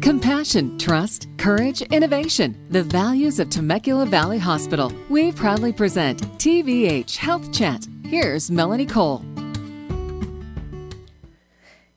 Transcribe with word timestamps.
Compassion, 0.00 0.78
trust, 0.78 1.28
courage, 1.36 1.82
innovation. 1.82 2.56
The 2.70 2.82
values 2.82 3.38
of 3.38 3.50
Temecula 3.50 4.06
Valley 4.06 4.38
Hospital. 4.38 4.90
We 5.10 5.30
proudly 5.30 5.74
present 5.74 6.22
TVH 6.38 7.16
Health 7.16 7.52
Chat. 7.52 7.86
Here's 8.06 8.50
Melanie 8.50 8.86
Cole. 8.86 9.22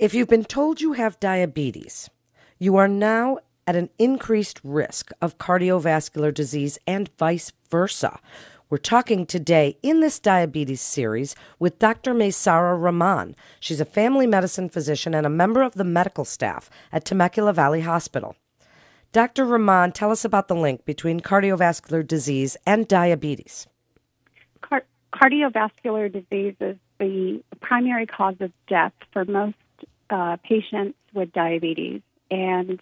If 0.00 0.12
you've 0.12 0.28
been 0.28 0.44
told 0.44 0.80
you 0.80 0.94
have 0.94 1.20
diabetes, 1.20 2.10
you 2.58 2.74
are 2.74 2.88
now 2.88 3.38
at 3.64 3.76
an 3.76 3.90
increased 3.96 4.60
risk 4.64 5.12
of 5.22 5.38
cardiovascular 5.38 6.34
disease 6.34 6.80
and 6.88 7.08
vice 7.16 7.52
versa. 7.70 8.18
We're 8.74 8.78
talking 8.78 9.24
today 9.24 9.78
in 9.84 10.00
this 10.00 10.18
diabetes 10.18 10.80
series 10.80 11.36
with 11.60 11.78
Dr. 11.78 12.12
Maisara 12.12 12.76
Rahman. 12.76 13.36
She's 13.60 13.80
a 13.80 13.84
family 13.84 14.26
medicine 14.26 14.68
physician 14.68 15.14
and 15.14 15.24
a 15.24 15.30
member 15.30 15.62
of 15.62 15.74
the 15.74 15.84
medical 15.84 16.24
staff 16.24 16.68
at 16.90 17.04
Temecula 17.04 17.52
Valley 17.52 17.82
Hospital. 17.82 18.34
Dr. 19.12 19.44
Rahman, 19.44 19.92
tell 19.92 20.10
us 20.10 20.24
about 20.24 20.48
the 20.48 20.56
link 20.56 20.84
between 20.84 21.20
cardiovascular 21.20 22.04
disease 22.04 22.56
and 22.66 22.88
diabetes. 22.88 23.68
Car- 24.60 24.86
cardiovascular 25.12 26.12
disease 26.12 26.56
is 26.58 26.76
the 26.98 27.44
primary 27.60 28.06
cause 28.06 28.34
of 28.40 28.50
death 28.66 28.94
for 29.12 29.24
most 29.24 29.54
uh, 30.10 30.36
patients 30.42 30.98
with 31.14 31.30
diabetes, 31.30 32.02
and 32.28 32.80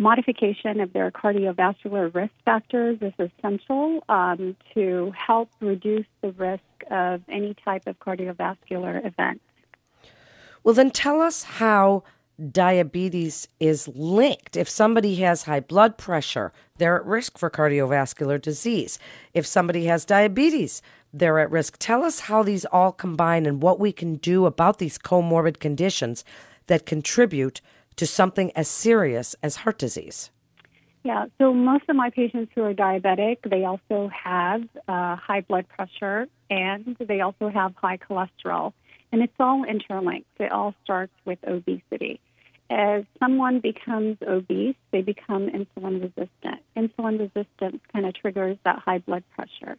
modification 0.00 0.80
of 0.80 0.92
their 0.92 1.10
cardiovascular 1.10 2.12
risk 2.12 2.32
factors 2.44 2.98
is 3.00 3.12
essential 3.18 4.02
um, 4.08 4.56
to 4.74 5.12
help 5.16 5.50
reduce 5.60 6.06
the 6.22 6.32
risk 6.32 6.62
of 6.90 7.22
any 7.28 7.54
type 7.64 7.86
of 7.86 7.98
cardiovascular 8.00 9.04
event. 9.06 9.40
Well, 10.64 10.74
then 10.74 10.90
tell 10.90 11.20
us 11.20 11.42
how 11.42 12.02
diabetes 12.50 13.46
is 13.60 13.86
linked. 13.88 14.56
If 14.56 14.68
somebody 14.68 15.16
has 15.16 15.42
high 15.42 15.60
blood 15.60 15.98
pressure, 15.98 16.52
they're 16.78 16.96
at 16.96 17.04
risk 17.04 17.38
for 17.38 17.50
cardiovascular 17.50 18.40
disease. 18.40 18.98
If 19.34 19.46
somebody 19.46 19.84
has 19.86 20.04
diabetes, 20.06 20.80
they're 21.12 21.38
at 21.38 21.50
risk. 21.50 21.76
Tell 21.78 22.02
us 22.02 22.20
how 22.20 22.42
these 22.42 22.64
all 22.66 22.92
combine 22.92 23.44
and 23.44 23.62
what 23.62 23.78
we 23.78 23.92
can 23.92 24.14
do 24.14 24.46
about 24.46 24.78
these 24.78 24.98
comorbid 24.98 25.60
conditions 25.60 26.24
that 26.66 26.86
contribute 26.86 27.60
to 28.00 28.06
something 28.06 28.50
as 28.56 28.66
serious 28.66 29.36
as 29.42 29.56
heart 29.56 29.78
disease? 29.78 30.30
Yeah, 31.02 31.26
so 31.36 31.52
most 31.52 31.84
of 31.90 31.96
my 31.96 32.08
patients 32.08 32.50
who 32.54 32.62
are 32.62 32.72
diabetic, 32.72 33.36
they 33.44 33.66
also 33.66 34.08
have 34.08 34.62
uh, 34.88 35.16
high 35.16 35.42
blood 35.42 35.66
pressure 35.68 36.26
and 36.48 36.96
they 36.98 37.20
also 37.20 37.50
have 37.50 37.74
high 37.76 37.98
cholesterol. 37.98 38.72
And 39.12 39.20
it's 39.20 39.34
all 39.38 39.64
interlinked. 39.64 40.30
It 40.38 40.50
all 40.50 40.74
starts 40.82 41.12
with 41.26 41.38
obesity. 41.46 42.20
As 42.70 43.04
someone 43.18 43.60
becomes 43.60 44.16
obese, 44.26 44.76
they 44.92 45.02
become 45.02 45.50
insulin 45.50 46.00
resistant. 46.00 46.62
Insulin 46.74 47.18
resistance 47.18 47.82
kind 47.92 48.06
of 48.06 48.14
triggers 48.14 48.56
that 48.64 48.78
high 48.78 48.98
blood 48.98 49.24
pressure. 49.36 49.76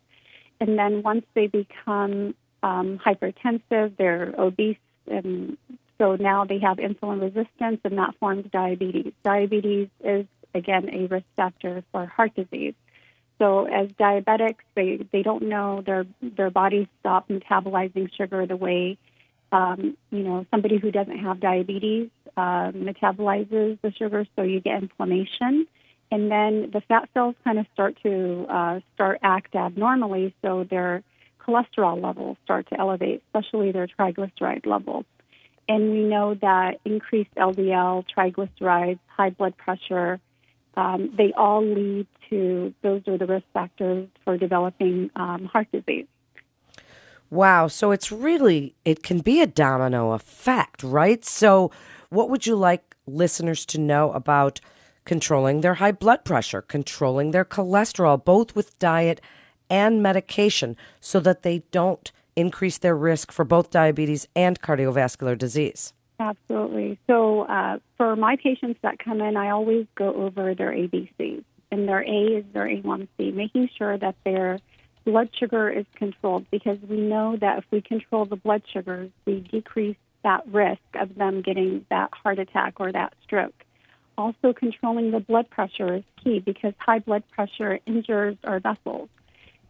And 0.60 0.78
then 0.78 1.02
once 1.02 1.26
they 1.34 1.48
become 1.48 2.36
um, 2.62 3.00
hypertensive, 3.04 3.98
they're 3.98 4.36
obese 4.38 4.78
and 5.08 5.58
so 6.02 6.16
now 6.16 6.46
they 6.46 6.58
have 6.58 6.78
insulin 6.78 7.22
resistance, 7.22 7.80
and 7.84 8.00
that 8.00 8.16
forms 8.20 8.46
diabetes. 8.52 9.14
Diabetes 9.24 9.88
is, 10.04 10.26
again, 10.56 10.90
a 10.92 11.06
risk 11.06 11.28
factor 11.36 11.84
for 11.92 12.08
heart 12.08 12.34
disease. 12.36 12.74
So 13.38 13.66
as 13.66 13.90
diabetics, 13.90 14.64
they, 14.74 15.06
they 15.12 15.22
don't 15.22 15.44
know 15.44 15.84
their 15.86 16.08
their 16.20 16.50
bodies 16.50 16.88
stop 17.02 17.30
metabolizing 17.30 18.10
sugar 18.16 18.48
the 18.48 18.56
way 18.56 18.98
um, 19.52 19.96
you 20.10 20.24
know 20.24 20.46
somebody 20.50 20.78
who 20.78 20.90
doesn't 20.92 21.20
have 21.20 21.40
diabetes 21.40 22.10
uh, 22.36 22.72
metabolizes 22.72 23.78
the 23.84 23.92
sugar. 23.92 24.26
So 24.36 24.42
you 24.42 24.60
get 24.60 24.82
inflammation, 24.82 25.68
and 26.10 26.32
then 26.32 26.72
the 26.74 26.82
fat 26.82 27.10
cells 27.14 27.36
kind 27.44 27.60
of 27.60 27.68
start 27.74 27.96
to 28.02 28.48
uh, 28.50 28.80
start 28.96 29.20
act 29.22 29.54
abnormally. 29.54 30.34
So 30.42 30.64
their 30.64 31.04
cholesterol 31.46 32.02
levels 32.02 32.38
start 32.44 32.70
to 32.70 32.80
elevate, 32.80 33.22
especially 33.28 33.72
their 33.72 33.88
triglyceride 33.88 34.66
levels. 34.66 35.06
And 35.70 35.92
we 35.92 36.04
know 36.04 36.34
that 36.36 36.80
increased 36.86 37.34
LDL, 37.36 38.06
triglycerides, 38.16 39.00
high 39.08 39.30
blood 39.30 39.56
pressure, 39.58 40.20
um, 40.76 41.14
they 41.18 41.34
all 41.34 41.64
lead 41.64 42.08
to 42.30 42.74
those 42.82 43.02
are 43.08 43.18
the 43.18 43.26
risk 43.26 43.46
factors 43.54 44.08
for 44.24 44.38
developing 44.38 45.12
um, 45.16 45.46
heart 45.46 45.68
disease. 45.72 46.08
Wow. 47.30 47.68
So 47.68 47.92
it's 47.92 48.12
really, 48.12 48.76
it 48.86 49.04
can 49.04 49.20
be 49.20 49.42
a 49.42 49.48
domino 49.48 50.12
effect, 50.12 50.84
right? 50.84 51.24
So, 51.24 51.72
what 52.10 52.30
would 52.30 52.46
you 52.46 52.56
like 52.56 52.96
listeners 53.08 53.66
to 53.68 53.78
know 53.78 54.12
about 54.12 54.60
controlling 55.06 55.62
their 55.62 55.76
high 55.76 55.94
blood 55.94 56.26
pressure, 56.26 56.62
controlling 56.62 57.32
their 57.32 57.46
cholesterol, 57.46 58.24
both 58.24 58.54
with 58.54 58.78
diet 58.80 59.22
and 59.70 60.04
medication, 60.04 60.76
so 61.00 61.22
that 61.22 61.44
they 61.44 61.60
don't 61.72 62.12
increase 62.36 62.78
their 62.78 62.96
risk 62.96 63.32
for 63.32 63.46
both 63.46 63.70
diabetes 63.70 64.28
and 64.36 64.62
cardiovascular 64.62 65.38
disease? 65.38 65.94
Absolutely. 66.20 67.00
So, 67.08 67.42
uh, 67.42 67.80
for 67.98 68.16
my 68.16 68.36
patients 68.36 68.80
that 68.84 69.00
come 69.00 69.22
in, 69.22 69.36
I 69.36 69.50
always 69.50 69.88
go 69.96 70.14
over 70.14 70.54
their 70.54 70.72
ABCs. 70.72 71.44
And 71.72 71.88
their 71.88 72.02
A 72.02 72.38
is 72.38 72.46
their 72.54 72.68
A1C, 72.68 73.34
making 73.34 73.70
sure 73.78 73.98
that 73.98 74.16
their 74.26 74.60
blood 75.06 75.30
sugar 75.40 75.70
is 75.70 75.86
controlled 75.96 76.46
because 76.52 76.78
we 76.88 76.98
know 76.98 77.38
that 77.38 77.60
if 77.60 77.64
we 77.72 77.82
control 77.82 78.26
the 78.26 78.36
blood 78.36 78.62
sugars, 78.72 79.10
we 79.26 79.40
decrease 79.40 79.96
that 80.24 80.46
risk 80.48 80.82
of 80.96 81.16
them 81.16 81.42
getting 81.42 81.86
that 81.90 82.10
heart 82.14 82.40
attack 82.40 82.76
or 82.78 82.92
that 82.92 83.14
stroke. 83.24 83.56
Also, 84.18 84.54
controlling 84.54 85.12
the 85.12 85.20
blood 85.20 85.50
pressure 85.50 85.96
is 85.96 86.04
key 86.24 86.40
because 86.40 86.74
high 86.78 87.00
blood 87.00 87.24
pressure 87.32 87.80
injures 87.88 88.38
our 88.44 88.60
vessels. 88.60 89.10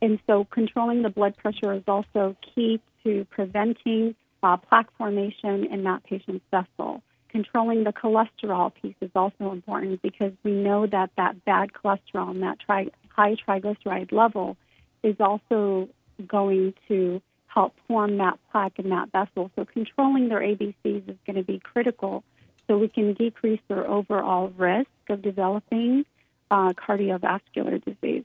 And 0.01 0.19
so 0.27 0.45
controlling 0.45 1.03
the 1.03 1.09
blood 1.09 1.37
pressure 1.37 1.73
is 1.73 1.83
also 1.87 2.35
key 2.55 2.81
to 3.03 3.25
preventing 3.29 4.15
uh, 4.43 4.57
plaque 4.57 4.87
formation 4.97 5.65
in 5.65 5.83
that 5.83 6.03
patient's 6.03 6.45
vessel. 6.49 7.03
Controlling 7.29 7.83
the 7.83 7.93
cholesterol 7.93 8.73
piece 8.73 8.95
is 8.99 9.11
also 9.15 9.51
important 9.51 10.01
because 10.01 10.33
we 10.43 10.51
know 10.51 10.87
that 10.87 11.11
that 11.17 11.45
bad 11.45 11.69
cholesterol 11.71 12.31
and 12.31 12.43
that 12.43 12.59
tri- 12.59 12.89
high 13.09 13.35
triglyceride 13.35 14.11
level 14.11 14.57
is 15.03 15.15
also 15.19 15.87
going 16.27 16.73
to 16.87 17.21
help 17.47 17.73
form 17.87 18.17
that 18.17 18.39
plaque 18.51 18.79
in 18.79 18.89
that 18.89 19.11
vessel. 19.11 19.51
So 19.55 19.65
controlling 19.65 20.29
their 20.29 20.41
ABCs 20.41 21.09
is 21.09 21.17
going 21.25 21.35
to 21.35 21.43
be 21.43 21.59
critical 21.59 22.23
so 22.67 22.77
we 22.77 22.87
can 22.87 23.13
decrease 23.13 23.59
their 23.67 23.89
overall 23.89 24.49
risk 24.57 24.89
of 25.09 25.21
developing 25.21 26.05
uh, 26.49 26.73
cardiovascular 26.73 27.83
disease. 27.83 28.23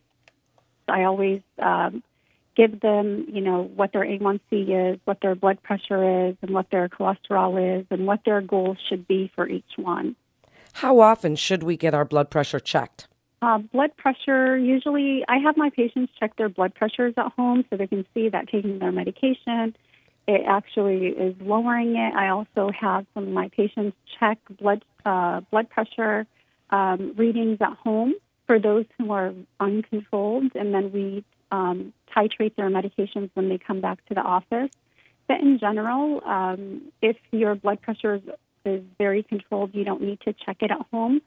I 0.88 1.04
always 1.04 1.42
um, 1.58 2.02
give 2.56 2.80
them, 2.80 3.26
you 3.28 3.40
know, 3.40 3.62
what 3.62 3.92
their 3.92 4.04
A1C 4.04 4.94
is, 4.94 5.00
what 5.04 5.18
their 5.20 5.34
blood 5.34 5.62
pressure 5.62 6.28
is, 6.28 6.36
and 6.42 6.52
what 6.52 6.70
their 6.70 6.88
cholesterol 6.88 7.80
is, 7.80 7.86
and 7.90 8.06
what 8.06 8.20
their 8.24 8.40
goals 8.40 8.78
should 8.88 9.06
be 9.06 9.30
for 9.34 9.48
each 9.48 9.64
one. 9.76 10.16
How 10.74 11.00
often 11.00 11.36
should 11.36 11.62
we 11.62 11.76
get 11.76 11.94
our 11.94 12.04
blood 12.04 12.30
pressure 12.30 12.60
checked? 12.60 13.08
Uh, 13.42 13.58
blood 13.58 13.94
pressure, 13.96 14.56
usually, 14.56 15.24
I 15.28 15.38
have 15.38 15.56
my 15.56 15.70
patients 15.70 16.12
check 16.18 16.36
their 16.36 16.48
blood 16.48 16.74
pressures 16.74 17.14
at 17.16 17.32
home 17.32 17.64
so 17.68 17.76
they 17.76 17.86
can 17.86 18.06
see 18.14 18.30
that 18.30 18.48
taking 18.48 18.78
their 18.78 18.92
medication, 18.92 19.76
it 20.26 20.42
actually 20.46 21.08
is 21.08 21.34
lowering 21.40 21.96
it. 21.96 22.14
I 22.14 22.28
also 22.28 22.70
have 22.78 23.06
some 23.14 23.24
of 23.24 23.28
my 23.28 23.48
patients 23.48 23.96
check 24.18 24.38
blood 24.58 24.84
uh, 25.04 25.40
blood 25.52 25.70
pressure 25.70 26.26
um, 26.70 27.14
readings 27.16 27.58
at 27.60 27.74
home 27.74 28.14
for 28.46 28.58
those 28.58 28.84
who 28.98 29.12
are 29.12 29.32
uncontrolled, 29.60 30.52
and 30.54 30.72
then 30.72 30.92
we 30.92 31.24
um, 31.50 31.92
titrate 32.14 32.54
their 32.56 32.70
medications 32.70 33.30
when 33.34 33.48
they 33.48 33.58
come 33.58 33.80
back 33.80 34.04
to 34.06 34.14
the 34.14 34.20
office. 34.20 34.70
But 35.28 35.40
in 35.40 35.58
general, 35.58 36.22
um, 36.24 36.92
if 37.02 37.16
your 37.32 37.54
blood 37.56 37.82
pressure 37.82 38.16
is, 38.16 38.22
is, 38.64 38.82
very 38.98 39.22
controlled, 39.22 39.74
you 39.74 39.84
don't 39.84 40.02
need 40.02 40.20
to 40.20 40.32
check 40.32 40.58
it 40.60 40.70
at 40.70 40.80
home 40.92 41.20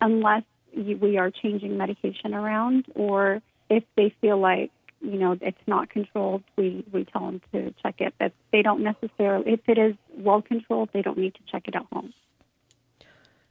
unless 0.00 0.42
you, 0.72 0.96
we 0.98 1.16
are 1.16 1.30
changing 1.30 1.76
medication 1.76 2.34
around, 2.34 2.86
or 2.94 3.40
if 3.70 3.84
they 3.96 4.14
feel 4.20 4.38
like 4.38 4.70
you 5.00 5.18
know 5.18 5.36
it's 5.40 5.56
not 5.66 5.88
controlled, 5.90 6.42
we 6.56 6.84
we 6.92 7.04
tell 7.04 7.26
them 7.26 7.40
to 7.52 7.74
check 7.82 7.96
it. 8.00 8.14
But 8.18 8.32
they 8.52 8.62
don't 8.62 8.82
necessarily, 8.82 9.52
if 9.52 9.60
it 9.68 9.78
is 9.78 9.94
well 10.16 10.42
controlled, 10.42 10.90
they 10.92 11.02
don't 11.02 11.18
need 11.18 11.34
to 11.34 11.40
check 11.50 11.66
it 11.68 11.74
at 11.74 11.86
home. 11.92 12.12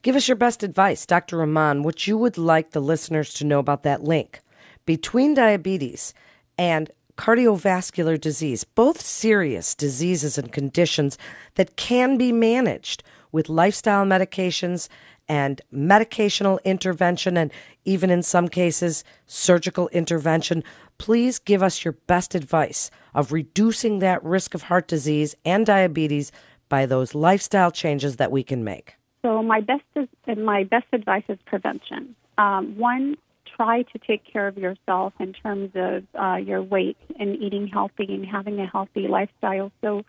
Give 0.05 0.15
us 0.15 0.27
your 0.27 0.35
best 0.35 0.61
advice, 0.61 1.03
Dr. 1.03 1.37
Rahman, 1.37 1.81
what 1.81 2.05
you 2.05 2.15
would 2.15 2.37
like 2.37 2.69
the 2.69 2.79
listeners 2.79 3.33
to 3.33 3.43
know 3.43 3.57
about 3.57 3.81
that 3.81 4.03
link 4.03 4.39
between 4.85 5.33
diabetes 5.33 6.13
and 6.59 6.91
cardiovascular 7.17 8.21
disease, 8.21 8.63
both 8.63 9.01
serious 9.01 9.73
diseases 9.73 10.37
and 10.37 10.51
conditions 10.51 11.17
that 11.55 11.75
can 11.75 12.19
be 12.19 12.31
managed 12.31 13.01
with 13.31 13.49
lifestyle 13.49 14.05
medications 14.05 14.89
and 15.27 15.59
medicational 15.73 16.63
intervention, 16.63 17.35
and 17.35 17.51
even 17.83 18.11
in 18.11 18.21
some 18.21 18.47
cases, 18.47 19.03
surgical 19.25 19.87
intervention. 19.87 20.63
Please 20.99 21.39
give 21.39 21.63
us 21.63 21.83
your 21.83 21.93
best 22.05 22.35
advice 22.35 22.91
of 23.15 23.31
reducing 23.31 23.97
that 23.97 24.23
risk 24.23 24.53
of 24.53 24.61
heart 24.61 24.87
disease 24.87 25.33
and 25.43 25.65
diabetes 25.65 26.31
by 26.69 26.85
those 26.85 27.15
lifestyle 27.15 27.71
changes 27.71 28.17
that 28.17 28.31
we 28.31 28.43
can 28.43 28.63
make. 28.63 28.97
So 29.25 29.41
my 29.41 29.59
best 29.59 29.81
is, 29.95 30.07
my 30.37 30.65
best 30.65 30.85
advice 30.93 31.23
is 31.29 31.39
prevention. 31.47 32.15
Um, 32.37 32.77
one, 32.77 33.17
try 33.55 33.81
to 33.81 33.97
take 33.97 34.21
care 34.31 34.47
of 34.47 34.55
yourself 34.55 35.13
in 35.19 35.33
terms 35.33 35.71
of 35.73 36.03
uh, 36.13 36.35
your 36.35 36.61
weight 36.61 36.97
and 37.19 37.35
eating 37.41 37.65
healthy 37.65 38.05
and 38.09 38.23
having 38.23 38.59
a 38.59 38.67
healthy 38.67 39.07
lifestyle. 39.07 39.71
So 39.81 40.03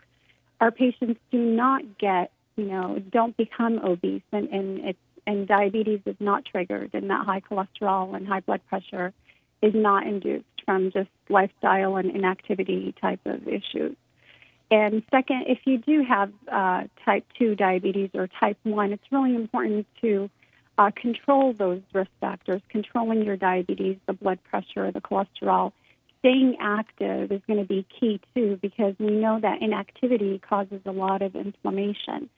our 0.61 0.69
patients 0.69 1.19
do 1.31 1.39
not 1.39 1.97
get, 1.97 2.29
you 2.57 2.65
know, 2.65 3.01
don't 3.11 3.35
become 3.35 3.79
obese, 3.83 4.21
and 4.31 4.49
and 4.49 4.85
it's 4.85 4.99
and 5.25 5.47
diabetes 5.47 6.01
is 6.05 6.15
not 6.19 6.45
triggered, 6.45 6.91
and 6.93 7.09
that 7.09 7.25
high 7.25 7.41
cholesterol 7.41 8.15
and 8.15 8.27
high 8.27 8.41
blood 8.41 8.61
pressure 8.69 9.13
is 9.63 9.73
not 9.73 10.05
induced 10.05 10.45
from 10.63 10.91
just 10.91 11.09
lifestyle 11.27 11.95
and 11.95 12.15
inactivity 12.15 12.93
type 13.01 13.21
of 13.25 13.47
issues. 13.47 13.95
And 14.69 15.03
second, 15.09 15.45
if 15.47 15.59
you 15.65 15.77
do 15.77 16.03
have 16.03 16.31
uh, 16.51 16.83
type 17.05 17.25
2 17.39 17.55
diabetes 17.55 18.09
or 18.13 18.27
type 18.39 18.57
1, 18.63 18.93
it's 18.93 19.03
really 19.11 19.35
important 19.35 19.87
to 20.01 20.29
uh, 20.77 20.91
control 20.95 21.53
those 21.53 21.81
risk 21.93 22.11
factors, 22.19 22.61
controlling 22.69 23.23
your 23.23 23.37
diabetes, 23.37 23.97
the 24.05 24.13
blood 24.13 24.39
pressure, 24.43 24.91
the 24.91 25.01
cholesterol. 25.01 25.71
Staying 26.19 26.57
active 26.59 27.31
is 27.31 27.41
going 27.47 27.59
to 27.59 27.65
be 27.65 27.85
key 27.99 28.19
too 28.35 28.59
because 28.61 28.95
we 28.99 29.11
know 29.11 29.39
that 29.39 29.61
inactivity 29.61 30.39
causes 30.39 30.81
a 30.85 30.91
lot 30.91 31.21
of 31.21 31.35
inflammation 31.35 32.29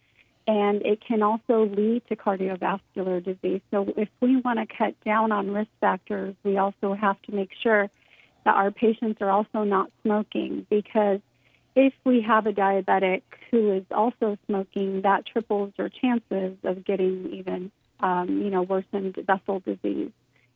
and 0.50 0.82
it 0.82 1.00
can 1.06 1.22
also 1.22 1.66
lead 1.66 2.02
to 2.10 2.16
cardiovascular 2.16 3.24
disease. 3.24 3.62
So, 3.70 3.94
if 3.96 4.10
we 4.20 4.38
want 4.38 4.58
to 4.58 4.66
cut 4.76 4.96
down 5.06 5.32
on 5.32 5.52
risk 5.52 5.70
factors, 5.80 6.34
we 6.44 6.58
also 6.58 6.96
have 6.96 7.22
to 7.24 7.36
make 7.36 7.52
sure 7.62 7.88
that 8.46 8.56
our 8.56 8.72
patients 8.72 9.22
are 9.22 9.30
also 9.30 9.64
not 9.64 9.92
smoking 10.02 10.66
because 10.68 11.20
if 11.80 11.94
we 12.04 12.22
have 12.22 12.46
a 12.46 12.52
diabetic 12.52 13.22
who 13.50 13.72
is 13.72 13.86
also 13.90 14.38
smoking, 14.48 15.02
that 15.04 15.26
triples 15.26 15.72
your 15.78 15.88
chances 15.88 16.58
of 16.64 16.84
getting 16.84 17.32
even, 17.32 17.72
um, 18.02 18.42
you 18.42 18.50
know, 18.50 18.64
worsened 18.64 19.16
vessel 19.26 19.62
disease. 19.62 20.12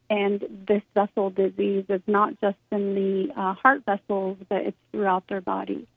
And 0.10 0.44
this 0.68 0.82
vessel 0.94 1.30
disease 1.30 1.86
is 1.88 2.02
not 2.08 2.40
just 2.42 2.58
in 2.72 2.94
the 2.94 3.34
uh, 3.40 3.54
heart 3.54 3.84
vessels, 3.86 4.38
but 4.50 4.64
it's 4.64 4.78
throughout 4.92 5.24
their 5.30 5.40
body. 5.40 5.88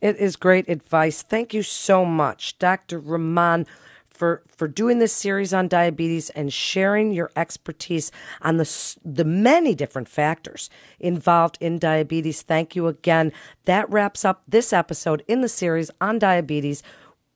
It 0.00 0.18
is 0.18 0.36
great 0.36 0.68
advice. 0.68 1.22
Thank 1.22 1.52
you 1.52 1.64
so 1.64 2.04
much, 2.04 2.56
Dr. 2.58 3.00
Rahman 3.00 3.66
for 4.14 4.42
for 4.48 4.68
doing 4.68 5.00
this 5.00 5.12
series 5.12 5.52
on 5.52 5.68
diabetes 5.68 6.30
and 6.30 6.52
sharing 6.52 7.12
your 7.12 7.30
expertise 7.36 8.10
on 8.40 8.56
the 8.56 8.96
the 9.04 9.24
many 9.24 9.74
different 9.74 10.08
factors 10.08 10.70
involved 11.00 11.58
in 11.60 11.78
diabetes. 11.78 12.42
Thank 12.42 12.76
you 12.76 12.86
again. 12.86 13.32
That 13.64 13.90
wraps 13.90 14.24
up 14.24 14.42
this 14.48 14.72
episode 14.72 15.24
in 15.28 15.40
the 15.40 15.48
series 15.48 15.90
on 16.00 16.18
diabetes 16.18 16.82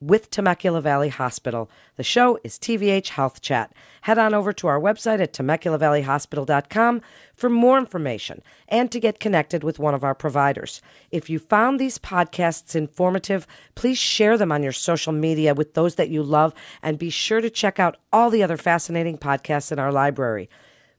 with 0.01 0.31
Temecula 0.31 0.81
Valley 0.81 1.09
Hospital. 1.09 1.71
The 1.97 2.03
show 2.03 2.39
is 2.45 2.59
TVH 2.59 3.09
Health 3.09 3.41
Chat. 3.41 3.73
Head 4.03 4.19
on 4.19 4.33
over 4.33 4.53
to 4.53 4.67
our 4.69 4.81
website 4.81 5.21
at 5.21 5.33
TemeculaValleyHospital.com 5.33 7.03
for 7.35 7.51
more 7.51 7.79
information 7.79 8.43
and 8.69 8.93
to 8.93 9.01
get 9.01 9.21
connected 9.21 9.65
with 9.65 9.79
one 9.79 9.95
of 9.95 10.05
our 10.05 10.15
providers. 10.15 10.81
If 11.11 11.29
you 11.29 11.39
found 11.39 11.81
these 11.81 11.99
podcasts 11.99 12.77
informative, 12.77 13.47
please 13.75 13.99
share 13.99 14.39
them 14.39 14.53
on 14.53 14.63
your 14.63 14.73
social 14.73 15.13
media 15.13 15.55
with 15.55 15.75
those 15.75 15.97
that 15.97 16.11
you 16.11 16.23
love 16.23 16.55
and 16.83 16.99
be 16.99 17.11
sure 17.11 17.41
to 17.41 17.51
check 17.51 17.81
out 17.81 17.97
all 18.13 18.31
the 18.31 18.43
other 18.43 18.57
fascinating 18.57 19.19
podcasts 19.19 19.73
in 19.73 19.79
our 19.79 19.93
library. 19.93 20.49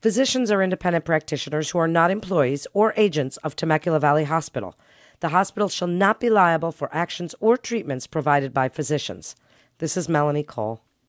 Physicians 0.02 0.50
are 0.50 0.64
independent 0.64 1.04
practitioners 1.04 1.72
who 1.72 1.78
are 1.78 1.88
not 1.88 2.10
employees 2.10 2.66
or 2.74 2.94
agents 2.96 3.36
of 3.38 3.56
Temecula 3.56 4.00
Valley 4.00 4.24
Hospital. 4.24 4.76
The 5.22 5.30
hospital 5.30 5.68
shall 5.68 5.88
not 5.88 6.20
be 6.20 6.30
liable 6.30 6.72
for 6.72 6.94
actions 6.96 7.36
or 7.40 7.58
treatments 7.58 8.08
provided 8.08 8.54
by 8.54 8.70
physicians. 8.70 9.36
This 9.80 9.98
is 9.98 10.08
Melanie 10.08 10.44
Cole. 10.44 10.82